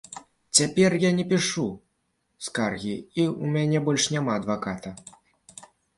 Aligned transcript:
Цяпер 0.59 0.93
я 1.01 1.09
не 1.17 1.25
пішу 1.33 1.65
скаргі, 2.45 2.95
у 3.27 3.29
мяне 3.53 3.67
няма 3.75 3.85
больш 3.91 4.09
адваката. 4.41 4.99